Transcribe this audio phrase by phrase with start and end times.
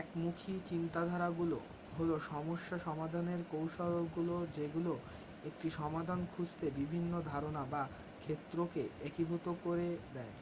[0.00, 1.58] একমুখী চিন্তাধারাগুলো
[1.96, 4.92] হল সমস্যা সমাধানের কৌশলগুলো যেগুলো
[5.44, 7.82] একটি সমাধান খুঁজতে বিভিন্ন ধারণা বা
[8.22, 10.36] ক্ষেত্রকে একীভূত করে দেয়